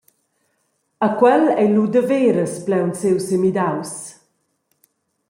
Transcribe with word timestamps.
E 1.07 1.07
quel 1.19 1.43
ei 1.61 1.69
lu 1.75 1.85
daveras 1.93 2.53
plaunsiu 2.65 3.17
semidaus. 3.27 3.93